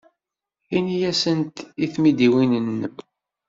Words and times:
Ini-asent 0.77 1.55
i 1.83 1.85
tmidiwin-nnem. 1.93 2.95